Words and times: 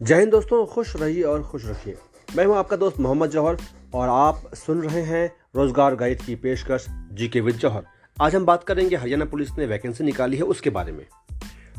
जय 0.00 0.18
हिंद 0.18 0.30
दोस्तों 0.30 0.64
खुश 0.66 0.94
रहिए 0.96 1.22
और 1.22 1.42
खुश 1.42 1.64
रखिए। 1.66 1.96
मैं 2.36 2.44
हूँ 2.46 2.56
आपका 2.56 2.76
दोस्त 2.76 3.00
मोहम्मद 3.00 3.30
जौहर 3.30 3.56
और 3.94 4.08
आप 4.08 4.54
सुन 4.56 4.80
रहे 4.82 5.00
हैं 5.02 5.26
रोज़गार 5.56 5.94
गाइड 5.96 6.22
की 6.22 6.36
पेशकश 6.36 6.86
जी 7.12 7.28
के 7.28 7.40
विद 7.40 7.56
जौहर। 7.56 7.82
आज 8.16 8.34
हम 8.34 8.46
बात 8.46 8.64
करेंगे 8.64 8.96
हरियाणा 8.96 9.24
पुलिस 9.24 9.50
ने 9.58 9.66
वैकेंसी 9.66 10.04
निकाली 10.04 10.36
है 10.36 10.42
उसके 10.44 10.70
बारे 10.70 10.92
में। 10.92 11.04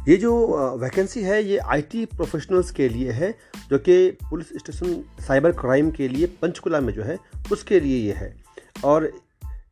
ये 0.07 0.17
जो 0.17 0.35
वैकेंसी 0.81 1.23
है 1.23 1.43
ये 1.43 1.57
आईटी 1.57 2.05
प्रोफेशनल्स 2.07 2.71
के 2.71 2.89
लिए 2.89 3.11
है 3.11 3.33
जो 3.69 3.79
कि 3.79 3.97
पुलिस 4.29 4.49
स्टेशन 4.57 5.03
साइबर 5.27 5.51
क्राइम 5.61 5.91
के 5.91 6.07
लिए 6.07 6.27
पंचकुला 6.41 6.81
में 6.81 6.93
जो 6.93 7.03
है 7.03 7.17
उसके 7.51 7.79
लिए 7.79 7.97
ये 7.97 8.13
है। 8.13 8.33
और 8.85 9.11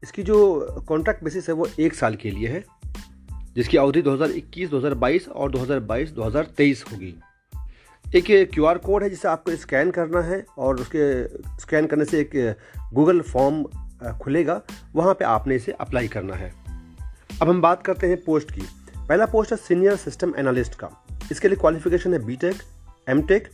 इसकी 0.04 0.24
जो 0.24 0.84
कॉन्ट्रैक्ट 0.88 1.24
बेसिस 1.24 1.50
है 1.50 1.56
वो 1.56 1.68
एक 1.80 1.94
साल 1.94 2.16
के 2.16 2.32
लिए 2.32 2.48
है 2.48 2.66
जिसकी 3.56 3.78
अवधि 3.78 4.02
2021, 4.02 4.70
2022 4.70 5.28
और 5.28 5.52
2022, 5.52 6.12
2023 6.12 6.86
होगी। 6.92 7.16
एक 8.16 8.52
क्यू 8.54 8.66
आर 8.66 8.78
कोड 8.78 9.04
है 9.04 9.10
जिसे 9.10 9.28
आपको 9.28 9.56
स्कैन 9.56 9.92
करना 9.92 10.22
है 10.22 10.46
और 10.58 10.76
उसके 10.76 11.28
स्कैन 11.60 11.88
करने 11.88 12.06
से 12.06 12.20
एक 12.20 12.56
गूगल 12.94 13.22
फॉर्म 13.22 13.64
खुलेगा। 14.22 14.62
वहाँ 14.96 15.14
पे 15.14 15.26
आपने 15.26 15.56
इसे 15.56 15.72
अप्लाई 15.72 16.08
करना 16.08 16.36
है। 16.36 16.54
अब 17.42 17.50
हम 17.50 17.62
बात 17.62 17.86
करते 17.86 18.08
हैं 18.08 18.24
पोस्ट 18.24 18.52
की। 18.52 18.62
पहला 19.10 19.26
पोस्ट 19.26 19.52
है 19.52 19.58
सीनियर 19.58 19.96
सिस्टम 19.96 20.34
एनालिस्ट 20.38 20.76
का। 20.76 20.90
इसके 21.32 21.48
लिए 21.48 21.58
क्वालिफिकेशन 21.58 22.14
है 22.14 22.26
बीटेक 22.26 22.56
एमटेक 23.10 23.50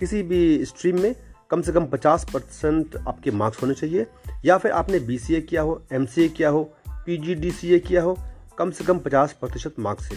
किसी 0.00 0.22
भी 0.22 0.64
स्ट्रीम 0.64 1.00
में 1.00 1.16
कम 1.50 1.62
से 1.62 1.72
कम 1.72 1.86
50 1.86 2.26
परसेंट 2.32 2.96
आपके 2.96 3.30
मार्क्स 3.30 3.62
होने 3.62 3.74
चाहिए। 3.74 4.06
या 4.44 4.58
फिर 4.58 4.70
आपने 4.70 4.98
बी 4.98 5.18
सी 5.18 5.34
ए 5.34 5.40
किया 5.40 5.62
हो 5.62 5.82
एम 5.92 6.06
सी 6.06 6.24
ए 6.24 6.28
किया 6.28 6.48
हो 6.48 6.64
पी 6.90 7.16
जी 7.16 7.34
डी 7.34 7.50
सी 7.50 7.74
ए 7.74 7.78
किया 7.78 8.02
हो, 8.02 8.18
कम 8.58 8.70
से 8.70 8.84
कम 8.84 8.98
50 8.98 9.32
प्रतिशत 9.32 9.74
मार्क्स 9.78 10.08
से। 10.08 10.16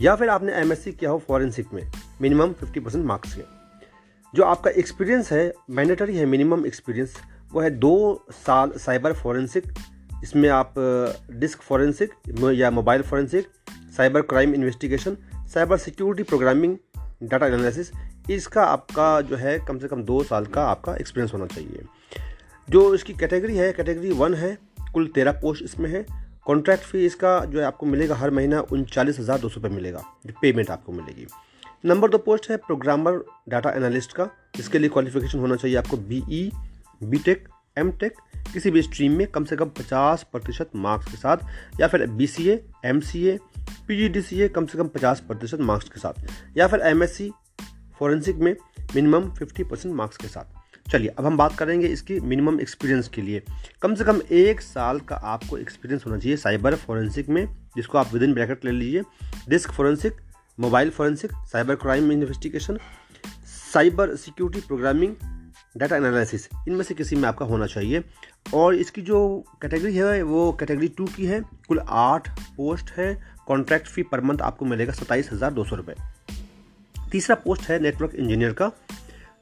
या 0.00 0.16
फिर 0.16 0.28
आपने 0.28 0.52
एम 0.52 0.72
एस 0.72 0.84
सी 0.84 0.92
किया 0.92 1.10
हो 1.10 1.22
फॉरेंसिक 1.28 1.66
में। 1.74 1.92
मिनिमम 2.20 2.52
50 2.54 2.80
परसेंट 2.80 3.04
मार्क्स 3.04 3.34
के। 3.34 3.42
जो 4.34 4.44
आपका 4.44 4.70
एक्सपीरियंस 4.72 5.32
है 5.32 5.52
मैंडेटरी 5.70 6.16
है 6.16 6.24
मिनिमम 6.26 6.66
एक्सपीरियंस 6.66 7.14
वो 7.52 7.60
है 7.60 7.70
दो 7.70 8.26
साल 8.34 8.72
साइबर 8.76 9.12
फॉरेंसिक 9.12 9.72
इसमें 10.22 10.48
आप 10.48 10.74
डिस्क 11.30 11.60
फॉरेंसिक 11.60 12.14
या 12.54 12.70
mobile 12.70 13.02
forensic 13.02 13.48
cyber 13.96 14.22
crime 14.22 14.54
investigation 14.54 15.16
cyber 15.54 15.76
security 15.76 16.22
programming 16.22 16.76
data 17.22 17.46
analysis 17.46 17.90
इसका 18.30 18.64
आपका 18.64 19.20
जो 19.20 19.36
है 19.36 19.58
कम 19.58 19.78
से 19.78 19.88
कम 19.88 20.02
दो 20.02 20.22
साल 20.24 20.46
का 20.46 20.64
आपका 20.66 20.94
एक्सपीरियंस 20.94 21.32
होना 21.32 21.46
चाहिए। 21.46 21.84
जो 22.68 22.94
इसकी 22.94 23.12
कैटेगरी 23.12 23.56
है 23.56 23.72
कैटेगरी 23.72 24.10
वन 24.12 24.34
है, 24.34 24.56
कुल 24.92 25.06
तेरह 25.06 25.32
पोस्ट 25.32 25.64
इसमें 25.64 25.88
है। 25.90 26.04
कॉन्ट्रैक्ट 26.46 26.84
फ़ी 26.84 27.04
इसका 27.06 27.38
जो 27.44 27.58
है 27.60 27.64
आपको 27.64 27.86
मिलेगा 27.86 28.14
हर 28.14 28.30
महीना 28.30 28.60
उनचालीस 28.72 29.18
हज़ार 29.18 29.38
दो 29.38 29.48
सौ 29.48 29.60
रुपये 29.60 29.76
मिलेगा 29.76 30.02
पेमेंट 30.42 30.70
आपको 30.70 30.92
मिलेगी। 30.92 31.26
नंबर 31.84 32.10
दो 32.10 32.18
पोस्ट 32.18 32.48
है 32.50 32.56
प्रोग्रामर, 32.56 33.18
डाटा 33.48 33.70
एनालिस्ट 33.70 34.12
का। 34.12 34.28
इसके 34.58 34.78
लिए 34.78 34.88
क्वालिफिकेशन 34.88 35.38
होना 35.38 35.56
चाहिए 35.56 35.76
आपको 35.76 35.96
B 35.98 36.22
E 36.30 36.50
B 37.00 37.18
tech 37.18 37.48
M 37.76 37.90
tech 37.92 38.14
किसी 38.52 38.70
भी 38.70 38.82
स्ट्रीम 38.82 39.12
में 39.12 39.26
कम 39.26 39.44
से 39.44 39.56
कम 39.56 39.68
पचास 39.78 40.22
प्रतिशत 40.32 40.70
मार्क्स 40.76 41.10
के 41.10 41.16
साथ, 41.16 41.36
या 41.80 41.88
फिर 41.88 42.06
B 42.08 42.26
C 42.26 42.48
A 42.48 42.60
M 42.84 43.00
C 43.00 43.26
A 43.26 43.38
P 43.88 43.96
G 43.96 44.08
D 44.08 44.22
C 44.22 44.40
A 44.40 44.48
कम 44.48 44.66
से 44.66 44.78
कम 44.78 44.88
पचास 44.88 45.20
प्रतिशत 45.20 45.60
मार्क्स 45.62 45.88
के 45.88 46.00
साथ, 46.00 46.26
या 46.56 46.66
फिर 46.66 46.80
एम 46.82 47.02
एस 47.02 47.16
सी 47.16 47.30
फॉरेंसिक 47.98 48.36
में 48.36 48.54
मिनिमम 48.94 49.30
फिफ्टी 49.30 49.64
परसेंट 49.64 49.94
मार्क्स 49.94 50.16
के 50.16 50.28
साथ। 50.28 50.90
चलिए, 50.90 51.08
अब 51.08 51.26
हम 51.26 51.36
बात 51.36 51.56
करेंगे 51.58 51.86
इसकी 51.88 52.20
मिनिमम 52.20 52.60
एक्सपीरियंस 52.60 53.08
के 53.08 53.22
लिए। 53.22 53.42
कम 53.82 53.94
से 53.94 54.04
कम 54.04 54.20
एक 54.32 54.60
साल 54.60 55.00
का 55.00 55.16
आपको 55.16 55.58
एक्सपीरियंस 55.58 56.06
होना 56.06 56.18
चाहिए 56.18 56.36
साइबर 56.36 56.74
फॉरेंसिक 56.76 57.28
में, 57.28 57.46
जिसको 57.76 57.98
आप 57.98 58.12
विद 58.12 58.22
इन 58.22 58.34
ब्रैकेट 58.34 58.64
ले 58.64 58.70
लीजिए। 58.72 59.02
Disk 59.48 59.70
forensic 59.70 60.20
mobile 60.58 60.90
forensic, 60.90 61.32
cyber 61.52 61.74
crime 61.74 62.12
investigation, 62.12 62.78
cyber 63.72 64.14
security 64.16 64.66
programming, 64.66 65.14
data 65.76 65.96
analysis, 65.96 66.48
इनमें 66.68 66.82
से 66.82 66.94
किसी 66.94 67.16
में 67.16 67.28
आपका 67.28 67.46
होना 67.46 67.66
चाहिए। 67.66 68.02
और 68.54 68.74
इसकी 68.74 69.02
जो 69.02 69.44
कैटेगरी 69.62 69.94
है, 69.96 70.22
वो 70.22 70.52
कैटेगरी 70.52 70.88
टू 70.88 71.04
की 71.06 71.26
है। 71.26 71.40
कुल 71.68 71.80
आठ 71.88 72.28
पोस्ट 72.56 72.90
है। 72.90 73.14
कॉन्ट्रैक्ट 73.46 73.86
फ़ी 73.86 74.02
पर 74.02 74.20
मंथ 74.20 74.38
आपको 74.42 74.64
मिलेगा 74.64 74.92
सत्ताईस 74.92 75.28
हज़ार 75.32 75.52
दो 75.52 75.64
सौ 75.64 75.76
रुपये 75.76 75.94
तीसरा 77.10 77.36
पोस्ट 77.36 77.68
है 77.70 77.78
नेटवर्क 77.82 78.14
इंजीनियर 78.14 78.52
का, 78.52 78.70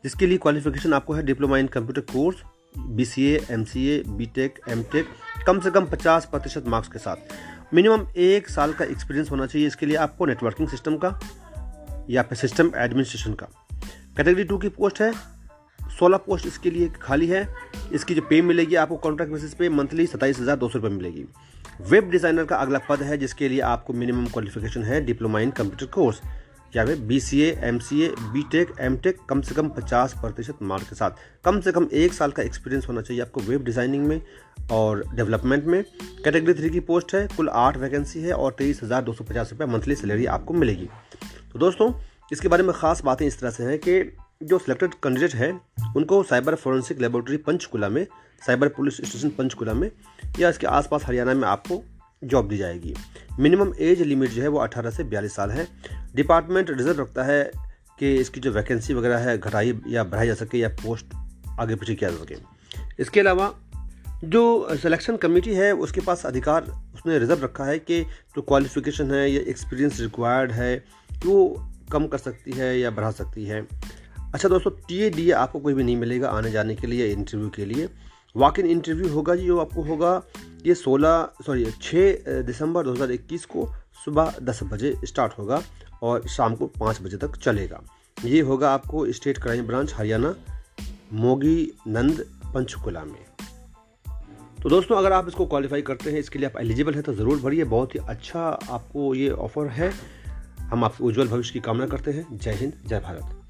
जिसके 0.04 0.26
लिए 0.26 0.38
क्वालिफिकेशन 0.38 0.92
आपको 0.92 1.14
है 1.14 1.22
diploma 1.22 1.58
in 1.58 1.66
computer 1.66 2.00
course 2.12 2.42
B 2.78 3.04
C 3.04 3.24
A 3.26 3.40
M 3.50 3.64
C 3.64 3.86
A 3.88 4.02
B 4.08 4.26
tech 4.26 4.58
M 4.68 4.82
tech 4.92 5.08
कम 5.46 5.60
से 5.60 5.70
कम 5.70 5.86
50 5.86 6.24
प्रतिशत 6.24 6.64
मार्क्स 6.66 6.88
के 6.88 6.98
साथ। 6.98 7.16
मिनिमम 7.72 8.06
एक 8.16 8.48
साल 8.48 8.72
का 8.72 8.84
एक्सपीरियंस 8.84 9.30
होना 9.30 9.46
चाहिए 9.46 9.66
इसके 9.66 9.86
लिए 9.86 9.96
आपको 9.96 10.26
नेटवर्किंग 10.26 10.68
सिस्टम 10.68 10.96
का 10.96 11.18
या 12.10 12.22
फिर 12.22 12.38
सिस्टम 12.38 12.70
एडमिनिस्ट्रेशन 12.76 13.32
का। 13.32 13.46
कैटेगरी 14.16 14.44
टू 14.44 14.58
की 14.58 14.68
पोस्ट 14.68 15.00
है, 15.00 15.12
सोलह 15.98 16.18
पोस्ट 16.18 16.46
इसके 16.46 16.70
लिए 16.70 16.88
खाली 17.02 17.26
है। 17.26 17.48
इसकी 17.92 18.14
जो 18.14 18.22
पे 18.22 18.40
मिलेगी 18.42 18.74
आपको 18.74 18.96
कॉन्ट्रैक्ट 18.96 19.32
बेसिस 19.32 19.54
पे 19.54 19.68
मंथली 19.70 20.06
सत्ताईस 20.06 20.40
हज़ार 20.40 20.56
दो 20.56 20.68
सौ 20.68 20.78
रुपये 20.78 20.96
मिलेगी। 20.96 21.24
वेब 21.82 22.10
डिज़ाइनर 22.10 22.44
का 22.44 22.56
अगला 22.56 22.78
पद 22.88 23.02
है 23.02 23.18
जिसके 23.18 23.48
लिए 23.48 23.60
आपको 23.62 23.92
मिनिमम 23.92 24.26
क्वालिफिकेशन 24.26 24.82
है 24.82 25.00
डिप्लोमा 25.04 25.40
इन 25.40 25.50
कंप्यूटर 25.52 25.86
कोर्स 25.94 26.20
क्या 26.74 26.82
है 26.84 26.94
B 27.06 27.18
C 27.20 27.40
M 27.40 27.78
C 27.78 28.00
A 28.02 28.08
B 28.22 28.42
tech 28.52 28.70
M 28.82 28.96
tech 29.02 29.18
कम 29.28 29.40
से 29.40 29.54
कम 29.54 29.68
पचास 29.70 30.14
प्रतिशत 30.20 30.62
मार्क 30.62 30.88
के 30.88 30.94
साथ। 30.96 31.10
कम 31.44 31.60
से 31.60 31.72
कम 31.72 31.86
एक 31.94 32.12
साल 32.12 32.30
का 32.30 32.42
एक्सपीरियंस 32.42 32.88
होना 32.88 33.00
चाहिए 33.00 33.22
आपको 33.22 33.40
वेब 33.40 33.64
डिज़ाइनिंग 33.64 34.06
में 34.06 34.20
और 34.72 35.04
डेवलपमेंट 35.14 35.64
में। 35.64 35.82
कैटेगरी 36.24 36.54
थ्री 36.54 36.70
की 36.70 36.80
पोस्ट 36.80 37.14
है, 37.14 37.26
कुल 37.36 37.48
आठ 37.50 37.76
वैकेंसी 37.76 38.22
है 38.22 38.32
और 38.32 38.56
तेईस 38.58 38.82
हज़ार 38.82 39.02
दो 39.02 39.12
सौ 39.12 39.24
पचास 39.24 39.52
रुपये 39.52 39.66
मंथली 39.66 39.94
सैलरी 39.94 40.26
आपको 40.28 40.54
मिलेगी। 40.54 40.88
तो 41.52 41.58
दोस्तों, 41.58 41.92
इसके 42.32 42.48
बारे 42.48 42.62
में 42.62 42.74
ख़ास 42.74 43.04
बातें 43.04 43.26
इस 43.26 43.40
तरह 43.40 43.50
से 43.50 43.64
हैं 43.64 43.78
कि 43.78 44.02
जो 44.42 44.58
सिलेक्टेड 44.58 44.94
कैंडिडेट 44.96 45.34
है, 45.34 45.52
उनको 45.96 46.22
साइबर 46.24 46.54
फोरेंसिक 46.56 47.00
लेबोरेटरी 47.00 47.36
पंचकुला 47.38 47.88
में 47.88 48.06
साइबर 48.42 48.68
पुलिस 48.70 48.96
स्टेशन 48.98 49.28
पंचकुला 49.38 49.74
में 49.74 49.90
या 50.40 50.48
इसके 50.48 50.66
आसपास 50.68 51.04
हरियाणा 51.06 51.34
में 51.34 51.48
आपको 51.48 51.82
जॉब 52.24 52.48
दी 52.48 52.56
जाएगी। 52.56 52.94
मिनिमम 53.40 53.72
एज 53.78 54.02
लिमिट 54.02 54.30
जो 54.30 54.42
है 54.42 54.48
वो 54.48 54.58
18 54.58 54.90
से 54.90 55.04
42 55.04 55.36
साल 55.36 55.50
है। 55.50 55.68
डिपार्टमेंट 56.14 56.70
रिज़र्व 56.70 57.00
रखता 57.00 57.22
है 57.22 57.50
कि 57.98 58.14
इसकी 58.14 58.40
जो 58.40 58.52
वैकेंसी 58.52 58.94
वगैरह 58.94 59.18
है, 59.18 59.38
घटाई 59.38 59.80
या 59.88 60.04
बढ़ाई 60.04 60.26
जा 60.26 60.34
सके 60.34 60.58
या 60.58 60.68
पोस्ट 60.68 61.06
आगे 61.60 61.74
पीछे 61.74 61.94
किया 61.94 62.10
जा 62.10 62.16
सके। 62.16 62.36
इसके 63.00 63.20
अलावा 63.20 63.54
जो 64.24 64.76
सिलेक्शन 64.76 65.16
कमेटी 65.16 65.54
है, 65.54 65.72
उसके 65.72 66.00
पास 66.00 66.26
अधिकार, 66.26 66.62
उसने 66.94 67.18
रिज़र्व 67.18 67.44
रखा 67.44 67.64
है 67.64 67.78
कि 67.78 68.02
जो 68.02 68.42
क्वालिफिकेशन 68.42 69.10
है 69.10 69.30
या 69.32 69.40
एक्सपीरियंस 69.40 70.00
रिक्वायर्ड 70.00 70.52
है 70.52 70.84
वो 71.26 71.68
कम 71.92 72.06
कर 72.06 72.18
सकती 72.18 72.50
है 72.50 72.78
या 72.80 72.90
बढ़ा 72.90 73.10
सकती 73.10 73.44
है। 73.44 73.66
अच्छा 74.34 74.48
दोस्तों 74.48 74.70
टी 74.70 74.98
ए 74.98 75.10
डी 75.10 75.30
आपको 75.30 75.60
कोई 75.60 75.74
भी 75.74 75.84
नहीं 75.84 75.96
मिलेगा 75.96 76.28
आने 76.28 76.50
जाने 76.50 76.74
के 76.74 76.86
लिए 76.86 77.06
इंटरव्यू 77.12 77.48
के 77.48 77.64
लिए। 77.64 77.88
वॉक 78.34 78.58
इन 78.58 78.66
इंटरव्यू 78.66 79.08
होगा 79.08 79.34
जी, 79.34 79.46
जो 79.46 79.58
आपको 79.58 79.82
होगा 79.82 80.22
ये 80.66 80.74
16 80.74 81.44
सॉरी 81.46 81.64
6 81.82 82.42
दिसंबर 82.42 82.86
2021 82.86 83.44
को 83.44 83.66
सुबह 84.04 84.34
10 84.42 84.62
बजे 84.62 84.94
स्टार्ट 85.04 85.38
होगा 85.38 85.62
और 86.02 86.26
शाम 86.28 86.54
को 86.54 86.66
5 86.78 87.00
बजे 87.02 87.16
तक 87.16 87.36
चलेगा। 87.36 87.80
ये 88.16 88.40
होगा 88.40 88.70
आपको 88.70 89.12
स्टेट 89.12 89.38
क्राइम 89.38 89.66
ब्रांच 89.66 89.94
हरियाणा, 89.94 90.34
मोगी, 91.12 91.72
नंद, 91.86 92.24
पंचकुला 92.54 93.04
में। 93.04 93.24
तो 94.62 94.70
दोस्तों, 94.70 94.96
अगर 94.96 95.12
आप 95.12 95.28
इसको 95.28 95.46
क्वालिफाई 95.46 95.82
करते 95.82 96.10
हैं, 96.10 96.18
इसके 96.18 96.38
लिए 96.38 96.48
आप 96.48 96.60
एलिजिबल 96.60 96.94
हैं 96.94 97.02
तो 97.02 97.14
ज़रूर 97.14 97.40
भरिए। 97.40 97.64
बहुत 97.66 97.94
ही 97.94 98.00
अच्छा 98.08 98.40
आपको 98.70 99.14
ये 99.14 99.30
ऑफ़र 99.30 99.68
है। 99.68 99.92
हम 100.60 100.84
आपके 100.84 101.04
उज्जवल 101.04 101.28
भविष्य 101.28 101.52
की 101.52 101.60
कामना 101.60 101.86
करते 101.86 102.10
हैं। 102.10 102.26
जय 102.32 102.52
हिंद, 102.52 102.72
जय 102.86 103.00
भारत। 103.00 103.43